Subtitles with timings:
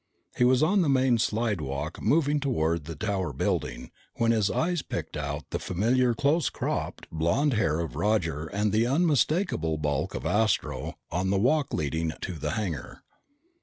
[0.35, 5.15] He was on the main slidewalk, moving toward the Tower building, when his eyes picked
[5.15, 10.95] out the familiar close cropped blond hair of Roger and the unmistakable bulk of Astro
[11.11, 13.03] on the walk leading to the hangar.